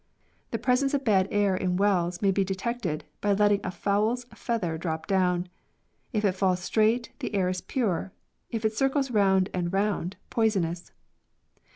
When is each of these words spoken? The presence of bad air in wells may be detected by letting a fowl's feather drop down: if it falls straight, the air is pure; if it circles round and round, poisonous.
The 0.49 0.57
presence 0.57 0.95
of 0.95 1.03
bad 1.05 1.27
air 1.29 1.55
in 1.55 1.77
wells 1.77 2.23
may 2.23 2.31
be 2.31 2.43
detected 2.43 3.03
by 3.21 3.33
letting 3.33 3.61
a 3.63 3.69
fowl's 3.69 4.23
feather 4.33 4.75
drop 4.75 5.05
down: 5.05 5.47
if 6.11 6.25
it 6.25 6.31
falls 6.31 6.61
straight, 6.61 7.11
the 7.19 7.35
air 7.35 7.49
is 7.49 7.61
pure; 7.61 8.11
if 8.49 8.65
it 8.65 8.73
circles 8.73 9.11
round 9.11 9.51
and 9.53 9.71
round, 9.71 10.15
poisonous. 10.31 10.91